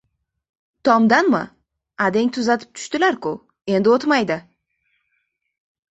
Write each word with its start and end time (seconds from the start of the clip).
—Tomdanmi? 0.87 1.41
Adang 2.07 2.33
tuzatib 2.39 2.71
tushdilar-ku. 2.79 3.35
Endi 3.77 3.95
o‘tmaydi. 3.99 4.39